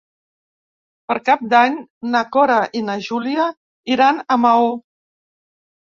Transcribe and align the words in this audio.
Per 1.11 1.17
Cap 1.27 1.43
d'Any 1.51 1.77
na 2.15 2.23
Cora 2.37 2.57
i 2.79 2.83
na 2.89 2.97
Júlia 3.09 3.47
iran 3.97 4.19
a 4.37 4.43
Maó. 4.47 4.77